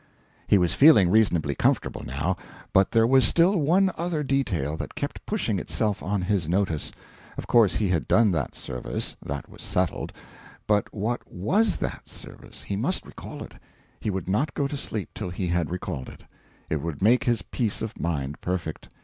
[0.47, 2.35] He was feeling reasonably comfortable now,
[2.73, 6.91] but there was still one other detail that kept pushing itself on his notice:
[7.37, 10.11] of course he had done that service that was settled;
[10.65, 12.63] but what WAS that service?
[12.63, 13.53] He must recall it
[13.99, 16.23] he would not go to sleep till he had recalled it;
[16.67, 18.89] it would make his peace of mind perfect.